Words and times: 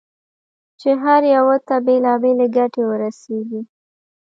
چې 0.79 0.89
هر 1.03 1.21
یوه 1.35 1.55
ته 1.67 1.75
بېلابېلې 1.85 2.47
ګټې 2.57 2.83
ورسېږي. 2.89 3.61